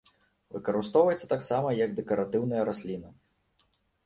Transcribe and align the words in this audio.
Выкарыстоўваецца 0.55 1.29
таксама 1.33 1.75
як 1.83 1.93
дэкаратыўная 2.01 2.65
расліна. 2.71 3.15